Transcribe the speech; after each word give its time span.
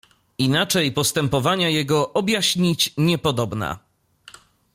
"Inaczej 0.37 0.91
postępowania 0.91 1.69
jego 1.69 2.13
objaśnić 2.13 2.93
niepodobna." 2.97 3.79